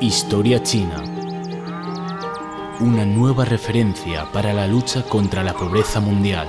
Historia 0.00 0.62
China. 0.62 1.04
Una 2.80 3.04
nueva 3.04 3.44
referencia 3.44 4.24
para 4.32 4.54
la 4.54 4.66
lucha 4.66 5.02
contra 5.02 5.42
la 5.44 5.52
pobreza 5.52 6.00
mundial. 6.00 6.48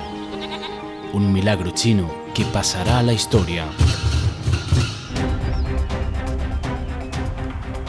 Un 1.12 1.34
milagro 1.34 1.72
chino 1.72 2.10
que 2.34 2.46
pasará 2.46 3.00
a 3.00 3.04
la 3.04 3.12
historia. 3.12 3.66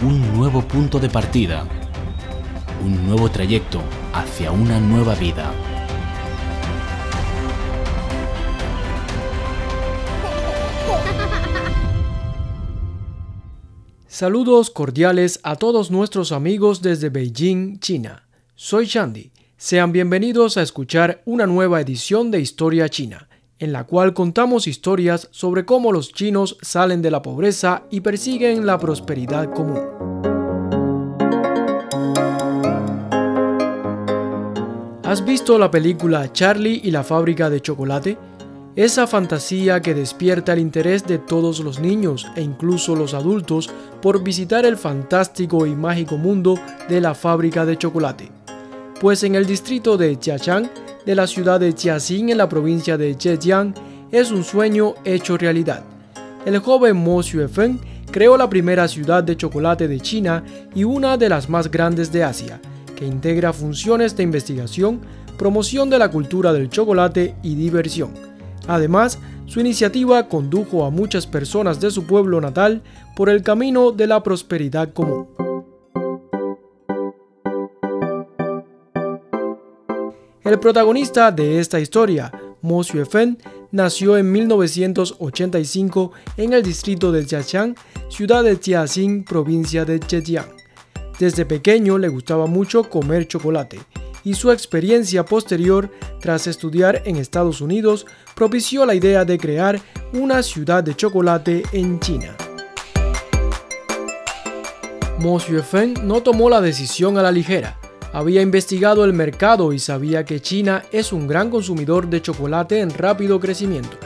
Un 0.03 0.37
nuevo 0.37 0.63
punto 0.63 0.99
de 0.99 1.11
partida. 1.11 1.65
Un 2.85 3.07
nuevo 3.07 3.31
trayecto 3.31 3.81
hacia 4.13 4.51
una 4.51 4.81
nueva 4.81 5.15
vida. 5.15 5.53
Saludos 14.23 14.71
cordiales 14.71 15.41
a 15.43 15.57
todos 15.57 15.91
nuestros 15.91 16.31
amigos 16.31 16.81
desde 16.81 17.09
Beijing, 17.09 17.81
China. 17.81 18.29
Soy 18.55 18.87
Shandy. 18.87 19.33
Sean 19.57 19.91
bienvenidos 19.91 20.57
a 20.57 20.63
escuchar 20.63 21.23
una 21.25 21.45
nueva 21.49 21.81
edición 21.81 22.31
de 22.31 22.39
Historia 22.39 22.89
China, 22.89 23.29
en 23.59 23.73
la 23.73 23.83
cual 23.83 24.15
contamos 24.15 24.69
historias 24.69 25.27
sobre 25.33 25.65
cómo 25.65 25.91
los 25.91 26.13
chinos 26.13 26.57
salen 26.63 27.03
de 27.03 27.11
la 27.11 27.21
pobreza 27.21 27.83
y 27.91 28.01
persiguen 28.03 28.65
la 28.65 28.79
prosperidad 28.79 29.53
común. 29.53 29.81
¿Has 35.03 35.25
visto 35.25 35.59
la 35.59 35.69
película 35.69 36.33
Charlie 36.33 36.81
y 36.85 36.93
la 36.93 37.03
fábrica 37.03 37.51
de 37.51 37.61
chocolate? 37.61 38.17
Esa 38.75 39.07
fantasía 39.07 39.83
que 39.83 39.93
despierta 39.93 40.55
el 40.55 40.59
interés 40.59 41.07
de 41.07 41.19
todos 41.19 41.61
los 41.61 41.79
niños 41.79 42.27
e 42.37 42.41
incluso 42.41 42.97
los 42.97 43.13
adultos 43.13 43.69
por 44.01 44.25
visitar 44.25 44.65
el 44.65 44.79
fantástico 44.79 45.67
y 45.67 45.75
mágico 45.75 46.17
mundo 46.17 46.59
de 46.89 47.03
la 47.03 47.15
fábrica 47.15 47.67
de 47.67 47.77
chocolate. 47.77 48.31
Pues 48.99 49.25
en 49.25 49.35
el 49.35 49.45
distrito 49.45 49.99
de 49.99 50.17
Jiachang, 50.19 50.71
de 51.05 51.15
la 51.15 51.27
ciudad 51.27 51.61
de 51.61 51.75
Jiaxing 51.75 52.31
en 52.31 52.39
la 52.39 52.49
provincia 52.49 52.97
de 52.97 53.15
Zhejiang, 53.15 53.75
es 54.11 54.31
un 54.31 54.43
sueño 54.43 54.95
hecho 55.05 55.37
realidad. 55.37 55.83
El 56.47 56.59
joven 56.61 56.97
Mo 56.97 57.23
Xuefeng 57.23 57.79
creó 58.11 58.39
la 58.39 58.49
primera 58.49 58.89
ciudad 58.89 59.23
de 59.23 59.37
chocolate 59.37 59.87
de 59.87 60.01
China 60.01 60.45
y 60.75 60.85
una 60.85 61.19
de 61.19 61.29
las 61.29 61.51
más 61.51 61.71
grandes 61.71 62.11
de 62.11 62.25
Asia, 62.25 62.59
que 62.97 63.05
integra 63.07 63.53
funciones 63.53 64.17
de 64.17 64.23
investigación, 64.23 65.03
promoción 65.37 65.91
de 65.91 65.99
la 65.99 66.11
cultura 66.11 66.55
del 66.55 66.71
chocolate 66.71 67.35
y 67.43 67.55
diversión 67.55 68.32
Además, 68.67 69.19
su 69.47 69.61
iniciativa 69.61 70.29
condujo 70.29 70.85
a 70.85 70.91
muchas 70.91 71.27
personas 71.27 71.81
de 71.81 71.91
su 71.91 72.05
pueblo 72.05 72.41
natal 72.41 72.83
por 73.17 73.29
el 73.29 73.43
camino 73.43 73.91
de 73.91 74.07
la 74.07 74.23
prosperidad 74.23 74.93
común. 74.93 75.29
El 80.45 80.59
protagonista 80.59 81.31
de 81.31 81.61
esta 81.61 81.81
historia, 81.81 82.31
Mo 82.63 82.83
Xuefen, 82.83 83.39
nació 83.71 84.19
en 84.19 84.31
1985 84.31 86.13
en 86.37 86.53
el 86.53 86.63
distrito 86.63 87.11
de 87.11 87.25
Jiachang, 87.25 87.75
ciudad 88.09 88.45
de 88.45 88.57
Jiaxing, 88.57 89.25
provincia 89.25 89.85
de 89.85 89.99
Zhejiang. 89.99 90.51
Desde 91.19 91.47
pequeño 91.47 91.99
le 91.99 92.09
gustaba 92.09 92.47
mucho 92.47 92.85
comer 92.85 93.27
chocolate 93.29 93.81
y 94.25 94.35
su 94.35 94.51
experiencia 94.51 95.25
posterior 95.25 95.91
tras 96.21 96.47
estudiar 96.47 97.03
en 97.05 97.17
Estados 97.17 97.61
Unidos 97.61 98.07
propició 98.35 98.87
la 98.87 98.95
idea 98.95 99.25
de 99.25 99.39
crear 99.39 99.81
una 100.13 100.43
ciudad 100.43 100.85
de 100.85 100.95
chocolate 100.95 101.63
en 101.73 102.01
China. 102.01 102.37
Mo 105.19 105.39
Xuefeng 105.39 106.07
no 106.07 106.23
tomó 106.23 106.51
la 106.51 106.61
decisión 106.61 107.17
a 107.19 107.23
la 107.23 107.31
ligera. 107.31 107.79
Había 108.13 108.43
investigado 108.43 109.05
el 109.05 109.13
mercado 109.13 109.73
y 109.73 109.79
sabía 109.79 110.25
que 110.25 110.41
China 110.41 110.83
es 110.93 111.13
un 111.13 111.27
gran 111.27 111.49
consumidor 111.49 112.09
de 112.09 112.21
chocolate 112.21 112.81
en 112.81 112.91
rápido 112.91 113.41
crecimiento. 113.41 113.97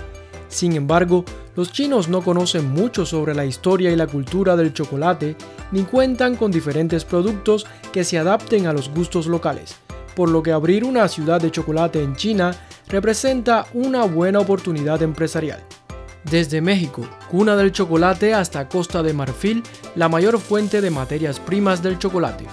Sin 0.49 0.75
embargo, 0.75 1.25
los 1.57 1.73
chinos 1.73 2.09
no 2.09 2.23
conocen 2.23 2.71
mucho 2.71 3.05
sobre 3.05 3.35
la 3.35 3.47
historia 3.47 3.91
y 3.91 3.97
la 3.97 4.07
cultura 4.07 4.57
del 4.57 4.73
chocolate, 4.73 5.37
ni 5.73 5.83
cuentan 5.83 6.37
con 6.37 6.53
diferentes 6.53 7.05
productos 7.05 7.67
que 7.93 8.05
se 8.05 8.19
adapten 8.19 8.67
a 8.67 8.73
los 8.73 8.91
gustos 8.91 9.27
locales 9.27 9.77
por 10.17 10.31
lo 10.31 10.43
que 10.43 10.51
abrir 10.51 10.83
una 10.83 11.07
ciudad 11.07 11.41
de 11.41 11.53
chocolate 11.53 12.03
en 12.03 12.17
China 12.17 12.57
representa 12.89 13.67
una 13.75 14.05
buena 14.05 14.41
oportunidad 14.41 15.03
empresarial. 15.03 15.63
Desde 16.25 16.61
México, 16.61 17.07
cuna 17.31 17.55
del 17.55 17.71
chocolate, 17.71 18.35
hasta 18.35 18.69
Costa 18.69 19.03
de 19.05 19.13
Marfil, 19.13 19.63
la 19.95 20.09
mayor 20.09 20.41
fuente 20.41 20.81
de 20.81 20.91
materias 20.91 21.39
primas 21.39 21.83
del 21.83 21.99
chocolate. 21.99 22.47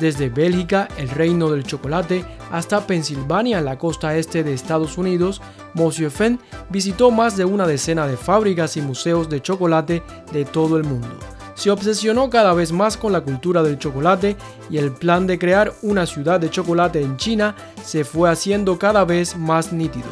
Desde 0.00 0.30
Bélgica, 0.30 0.88
el 0.96 1.10
reino 1.10 1.50
del 1.50 1.64
chocolate, 1.64 2.24
hasta 2.50 2.86
Pensilvania, 2.86 3.60
la 3.60 3.76
costa 3.76 4.16
este 4.16 4.42
de 4.42 4.54
Estados 4.54 4.96
Unidos, 4.96 5.42
Monsieur 5.74 6.10
Fenn 6.10 6.40
visitó 6.70 7.10
más 7.10 7.36
de 7.36 7.44
una 7.44 7.66
decena 7.66 8.06
de 8.06 8.16
fábricas 8.16 8.78
y 8.78 8.82
museos 8.82 9.28
de 9.28 9.42
chocolate 9.42 10.02
de 10.32 10.44
todo 10.46 10.78
el 10.78 10.84
mundo 10.84 11.18
se 11.60 11.70
obsesionó 11.70 12.30
cada 12.30 12.54
vez 12.54 12.72
más 12.72 12.96
con 12.96 13.12
la 13.12 13.20
cultura 13.20 13.62
del 13.62 13.78
chocolate 13.78 14.34
y 14.70 14.78
el 14.78 14.92
plan 14.92 15.26
de 15.26 15.38
crear 15.38 15.74
una 15.82 16.06
ciudad 16.06 16.40
de 16.40 16.48
chocolate 16.48 17.02
en 17.02 17.18
China 17.18 17.54
se 17.84 18.02
fue 18.02 18.30
haciendo 18.30 18.78
cada 18.78 19.04
vez 19.04 19.36
más 19.36 19.70
nítido. 19.70 20.08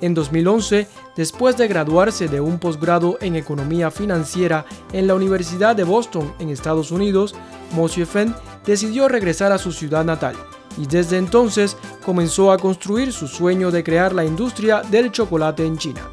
En 0.00 0.12
2011, 0.12 0.88
después 1.16 1.56
de 1.56 1.68
graduarse 1.68 2.26
de 2.26 2.40
un 2.40 2.58
posgrado 2.58 3.16
en 3.20 3.36
economía 3.36 3.92
financiera 3.92 4.66
en 4.92 5.06
la 5.06 5.14
Universidad 5.14 5.76
de 5.76 5.84
Boston 5.84 6.34
en 6.40 6.48
Estados 6.48 6.90
Unidos, 6.90 7.36
Mo 7.70 7.86
Fenn 7.86 8.34
decidió 8.64 9.06
regresar 9.06 9.52
a 9.52 9.58
su 9.58 9.70
ciudad 9.70 10.04
natal 10.04 10.34
y 10.76 10.86
desde 10.88 11.16
entonces 11.16 11.76
comenzó 12.04 12.50
a 12.50 12.58
construir 12.58 13.12
su 13.12 13.28
sueño 13.28 13.70
de 13.70 13.84
crear 13.84 14.12
la 14.12 14.24
industria 14.24 14.82
del 14.82 15.12
chocolate 15.12 15.64
en 15.64 15.78
China. 15.78 16.10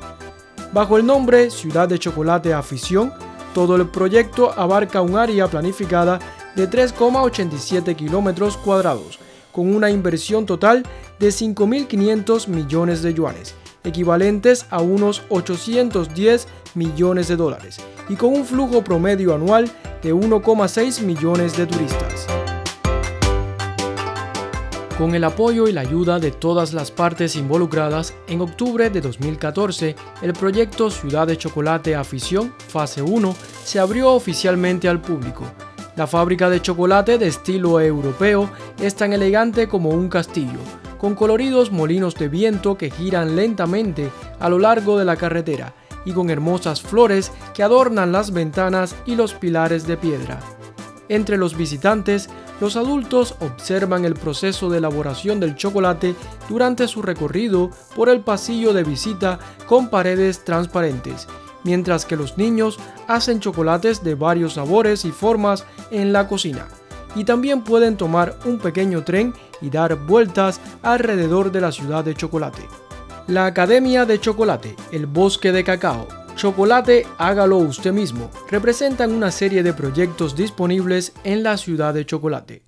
Bajo 0.71 0.97
el 0.97 1.07
nombre 1.07 1.49
Ciudad 1.49 1.87
de 1.87 1.97
Chocolate 1.97 2.53
Afición, 2.53 3.11
todo 3.53 3.75
el 3.75 3.87
proyecto 3.87 4.51
abarca 4.51 5.01
un 5.01 5.17
área 5.17 5.47
planificada 5.47 6.19
de 6.55 6.69
3,87 6.69 7.95
kilómetros 7.95 8.57
cuadrados, 8.57 9.19
con 9.51 9.73
una 9.73 9.89
inversión 9.89 10.45
total 10.45 10.83
de 11.19 11.29
5.500 11.29 12.47
millones 12.47 13.01
de 13.01 13.13
yuanes, 13.13 13.55
equivalentes 13.83 14.65
a 14.69 14.81
unos 14.81 15.23
810 15.29 16.47
millones 16.75 17.27
de 17.27 17.35
dólares, 17.35 17.77
y 18.09 18.15
con 18.15 18.33
un 18.33 18.45
flujo 18.45 18.83
promedio 18.83 19.33
anual 19.33 19.71
de 20.01 20.13
1,6 20.13 21.01
millones 21.01 21.55
de 21.55 21.65
turistas. 21.67 22.42
Con 25.03 25.15
el 25.15 25.25
apoyo 25.25 25.67
y 25.67 25.73
la 25.73 25.81
ayuda 25.81 26.17
de 26.17 26.31
todas 26.31 26.71
las 26.71 26.89
partes 26.89 27.35
involucradas, 27.35 28.13
en 28.29 28.39
octubre 28.39 28.89
de 28.89 29.01
2014, 29.01 29.97
el 30.21 30.31
proyecto 30.31 30.89
Ciudad 30.89 31.27
de 31.27 31.37
Chocolate 31.37 31.93
Afición, 31.93 32.53
fase 32.69 33.01
1, 33.01 33.35
se 33.65 33.81
abrió 33.81 34.13
oficialmente 34.13 34.87
al 34.87 35.01
público. 35.01 35.43
La 35.97 36.07
fábrica 36.07 36.49
de 36.49 36.61
chocolate 36.61 37.17
de 37.17 37.27
estilo 37.27 37.81
europeo 37.81 38.49
es 38.79 38.95
tan 38.95 39.11
elegante 39.11 39.67
como 39.67 39.89
un 39.89 40.07
castillo, 40.07 40.59
con 40.97 41.15
coloridos 41.15 41.69
molinos 41.69 42.15
de 42.15 42.29
viento 42.29 42.77
que 42.77 42.89
giran 42.89 43.35
lentamente 43.35 44.09
a 44.39 44.47
lo 44.47 44.57
largo 44.57 44.97
de 44.97 45.03
la 45.03 45.17
carretera 45.17 45.73
y 46.05 46.13
con 46.13 46.29
hermosas 46.29 46.81
flores 46.81 47.33
que 47.53 47.61
adornan 47.61 48.13
las 48.13 48.31
ventanas 48.31 48.95
y 49.05 49.17
los 49.17 49.33
pilares 49.33 49.85
de 49.85 49.97
piedra. 49.97 50.39
Entre 51.09 51.35
los 51.35 51.57
visitantes 51.57 52.29
los 52.63 52.77
adultos 52.77 53.35
observan 53.41 54.05
el 54.05 54.13
proceso 54.13 54.69
de 54.69 54.77
elaboración 54.77 55.41
del 55.41 55.57
chocolate 55.57 56.15
durante 56.47 56.87
su 56.87 57.01
recorrido 57.01 57.71
por 57.93 58.07
el 58.07 58.21
pasillo 58.21 58.71
de 58.71 58.85
visita 58.85 59.37
con 59.67 59.89
paredes 59.89 60.45
transparentes, 60.45 61.27
mientras 61.65 62.05
que 62.05 62.15
los 62.15 62.37
niños 62.37 62.79
hacen 63.09 63.41
chocolates 63.41 64.01
de 64.01 64.15
varios 64.15 64.53
sabores 64.53 65.03
y 65.03 65.11
formas 65.11 65.65
en 65.91 66.13
la 66.13 66.29
cocina. 66.29 66.69
Y 67.15 67.25
también 67.25 67.65
pueden 67.65 67.97
tomar 67.97 68.39
un 68.45 68.59
pequeño 68.59 69.03
tren 69.03 69.33
y 69.59 69.69
dar 69.69 69.95
vueltas 69.95 70.61
alrededor 70.83 71.51
de 71.51 71.59
la 71.59 71.73
ciudad 71.73 72.05
de 72.05 72.15
chocolate. 72.15 72.65
La 73.27 73.45
Academia 73.45 74.05
de 74.05 74.21
Chocolate, 74.21 74.77
el 74.93 75.05
Bosque 75.05 75.51
de 75.51 75.65
Cacao, 75.65 76.07
Chocolate 76.35 77.05
Hágalo 77.19 77.57
usted 77.57 77.93
mismo 77.93 78.29
representan 78.49 79.11
una 79.11 79.31
serie 79.31 79.61
de 79.61 79.73
proyectos 79.73 80.35
disponibles 80.35 81.13
en 81.23 81.43
la 81.43 81.57
ciudad 81.57 81.93
de 81.93 82.05
Chocolate. 82.05 82.63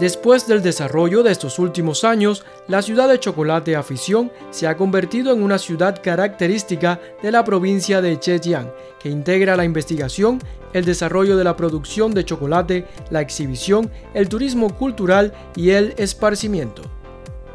Después 0.00 0.46
del 0.46 0.62
desarrollo 0.62 1.22
de 1.22 1.32
estos 1.32 1.58
últimos 1.58 2.04
años, 2.04 2.44
la 2.68 2.82
ciudad 2.82 3.08
de 3.08 3.18
Chocolate 3.18 3.76
Afición 3.76 4.30
se 4.50 4.66
ha 4.66 4.76
convertido 4.76 5.32
en 5.32 5.42
una 5.42 5.58
ciudad 5.58 6.02
característica 6.02 7.00
de 7.22 7.30
la 7.30 7.44
provincia 7.44 8.02
de 8.02 8.18
Zhejiang, 8.20 8.72
que 8.98 9.08
integra 9.08 9.56
la 9.56 9.64
investigación, 9.64 10.38
el 10.74 10.84
desarrollo 10.84 11.36
de 11.36 11.44
la 11.44 11.56
producción 11.56 12.12
de 12.12 12.24
chocolate, 12.24 12.86
la 13.10 13.22
exhibición, 13.22 13.90
el 14.12 14.28
turismo 14.28 14.76
cultural 14.76 15.32
y 15.54 15.70
el 15.70 15.94
esparcimiento. 15.96 16.82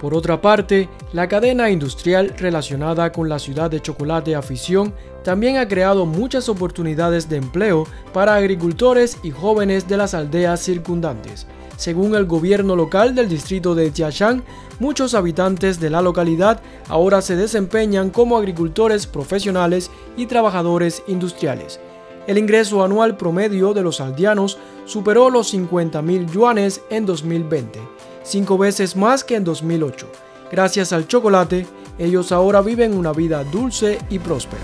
Por 0.02 0.16
otra 0.16 0.42
parte, 0.42 0.90
la 1.14 1.28
cadena 1.28 1.70
industrial 1.70 2.34
relacionada 2.36 3.12
con 3.12 3.30
la 3.30 3.38
ciudad 3.38 3.70
de 3.70 3.82
chocolate 3.82 4.34
Afición 4.34 4.96
también 5.24 5.58
ha 5.58 5.68
creado 5.68 6.08
muchas 6.08 6.50
oportunidades 6.50 7.30
de 7.30 7.38
empleo 7.38 7.86
para 8.12 8.34
agricultores 8.34 9.20
y 9.22 9.30
jóvenes 9.30 9.88
de 9.88 9.98
las 9.98 10.16
aldeas 10.16 10.60
circundantes. 10.60 11.46
Según 11.78 12.16
el 12.16 12.26
gobierno 12.26 12.76
local 12.76 13.14
del 13.14 13.30
distrito 13.30 13.76
de 13.76 13.92
Jiaxing, 13.92 14.42
muchos 14.80 15.14
habitantes 15.14 15.80
de 15.80 15.92
la 15.92 16.02
localidad 16.02 16.62
ahora 16.88 17.22
se 17.22 17.36
desempeñan 17.36 18.10
como 18.10 18.38
agricultores 18.38 19.06
profesionales 19.06 19.92
y 20.18 20.26
trabajadores 20.26 21.04
industriales. 21.08 21.80
El 22.26 22.40
ingreso 22.40 22.84
anual 22.84 23.18
promedio 23.18 23.76
de 23.76 23.84
los 23.84 24.02
aldeanos 24.02 24.58
superó 24.86 25.30
los 25.30 25.50
50 25.50 26.02
mil 26.02 26.26
yuanes 26.26 26.82
en 26.90 27.06
2020 27.06 27.80
cinco 28.24 28.58
veces 28.58 28.96
más 28.96 29.24
que 29.24 29.36
en 29.36 29.44
2008. 29.44 30.08
Gracias 30.52 30.94
al 30.94 31.08
chocolate, 31.08 31.66
ellos 31.98 32.32
ahora 32.32 32.62
viven 32.62 32.98
una 32.98 33.14
vida 33.14 33.44
dulce 33.44 34.00
y 34.10 34.20
próspera. 34.20 34.64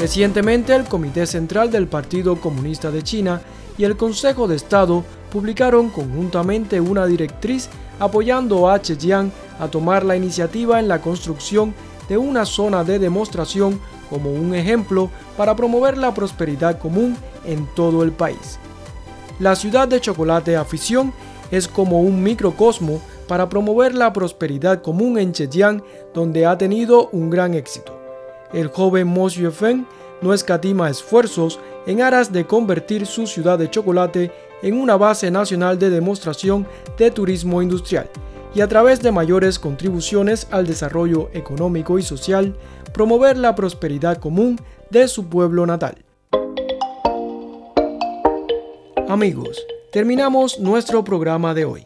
Recientemente 0.00 0.74
el 0.74 0.84
Comité 0.84 1.26
Central 1.26 1.70
del 1.70 1.86
Partido 1.86 2.36
Comunista 2.40 2.90
de 2.90 3.02
China 3.02 3.40
y 3.78 3.84
el 3.84 3.96
Consejo 3.96 4.46
de 4.46 4.56
Estado 4.56 5.04
publicaron 5.30 5.90
conjuntamente 5.90 6.80
una 6.80 7.06
directriz 7.06 7.68
apoyando 7.98 8.68
a 8.68 8.78
Zhejiang 8.78 9.32
a 9.58 9.68
tomar 9.68 10.04
la 10.04 10.16
iniciativa 10.16 10.80
en 10.80 10.88
la 10.88 11.00
construcción 11.00 11.74
de 12.08 12.18
una 12.18 12.44
zona 12.44 12.84
de 12.84 12.98
demostración 12.98 13.80
como 14.10 14.32
un 14.32 14.54
ejemplo 14.54 15.10
para 15.36 15.56
promover 15.56 15.96
la 15.96 16.14
prosperidad 16.14 16.78
común 16.78 17.16
en 17.44 17.66
todo 17.74 18.02
el 18.02 18.12
país. 18.12 18.58
La 19.38 19.54
ciudad 19.54 19.86
de 19.86 20.00
chocolate 20.00 20.56
afición 20.56 21.12
es 21.50 21.68
como 21.68 22.00
un 22.00 22.22
microcosmo 22.22 23.00
para 23.28 23.48
promover 23.48 23.94
la 23.94 24.12
prosperidad 24.12 24.80
común 24.80 25.18
en 25.18 25.34
Zhejiang, 25.34 25.82
donde 26.14 26.46
ha 26.46 26.56
tenido 26.56 27.08
un 27.10 27.28
gran 27.28 27.52
éxito. 27.52 28.00
El 28.54 28.68
joven 28.68 29.08
Mo 29.08 29.28
Xuefeng 29.28 29.86
no 30.22 30.32
escatima 30.32 30.88
esfuerzos 30.88 31.60
en 31.86 32.00
aras 32.00 32.32
de 32.32 32.46
convertir 32.46 33.06
su 33.06 33.26
ciudad 33.26 33.58
de 33.58 33.68
chocolate 33.68 34.32
en 34.62 34.80
una 34.80 34.96
base 34.96 35.30
nacional 35.30 35.78
de 35.78 35.90
demostración 35.90 36.66
de 36.96 37.10
turismo 37.10 37.60
industrial 37.60 38.08
y 38.54 38.62
a 38.62 38.68
través 38.68 39.02
de 39.02 39.12
mayores 39.12 39.58
contribuciones 39.58 40.48
al 40.50 40.66
desarrollo 40.66 41.28
económico 41.34 41.98
y 41.98 42.02
social, 42.02 42.56
promover 42.94 43.36
la 43.36 43.54
prosperidad 43.54 44.16
común 44.16 44.58
de 44.88 45.08
su 45.08 45.26
pueblo 45.28 45.66
natal. 45.66 46.05
Amigos, 49.08 49.64
terminamos 49.92 50.58
nuestro 50.58 51.04
programa 51.04 51.54
de 51.54 51.64
hoy. 51.64 51.84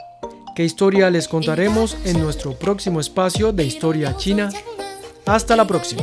¿Qué 0.57 0.65
historia 0.65 1.11
les 1.11 1.29
contaremos 1.29 1.99
en 2.07 2.19
nuestro 2.19 2.55
próximo 2.55 2.99
espacio 2.99 3.53
de 3.53 3.65
Historia 3.65 4.17
China? 4.17 4.49
Hasta 5.27 5.55
la 5.55 5.67
próxima. 5.67 6.03